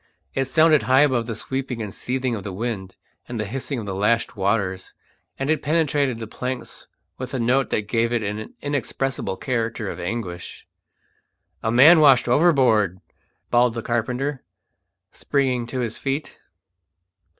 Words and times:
It 0.33 0.45
sounded 0.45 0.81
high 0.81 1.01
above 1.01 1.27
the 1.27 1.35
sweeping 1.35 1.79
and 1.79 1.93
seething 1.93 2.33
of 2.33 2.43
the 2.43 2.51
wind 2.51 2.95
and 3.27 3.39
the 3.39 3.45
hissing 3.45 3.77
of 3.77 3.85
the 3.85 3.93
lashed 3.93 4.35
waters, 4.35 4.95
and 5.37 5.51
it 5.51 5.61
penetrated 5.61 6.17
the 6.17 6.25
planks 6.25 6.87
with 7.19 7.35
a 7.35 7.39
note 7.39 7.69
that 7.69 7.87
gave 7.87 8.11
it 8.11 8.23
an 8.23 8.55
inexpressible 8.63 9.37
character 9.37 9.89
of 9.91 9.99
anguish. 9.99 10.65
"A 11.61 11.71
man 11.71 11.99
washed 11.99 12.27
overboard!" 12.27 12.99
bawled 13.51 13.75
the 13.75 13.83
carpenter, 13.83 14.43
springing 15.11 15.67
to 15.67 15.81
his 15.81 15.99
feet. 15.99 16.39